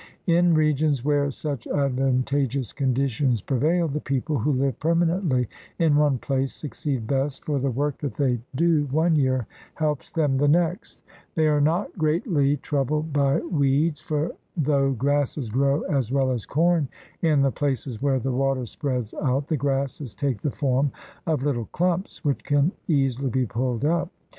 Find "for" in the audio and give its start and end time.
7.45-7.59, 14.01-14.31